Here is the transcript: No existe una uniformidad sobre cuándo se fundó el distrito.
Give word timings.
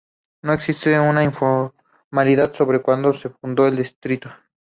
No 0.41 0.53
existe 0.53 0.99
una 0.99 1.11
uniformidad 1.27 2.55
sobre 2.55 2.81
cuándo 2.81 3.13
se 3.13 3.29
fundó 3.29 3.67
el 3.67 3.75
distrito. 3.77 4.31